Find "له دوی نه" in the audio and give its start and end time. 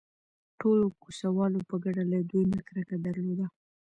2.11-2.59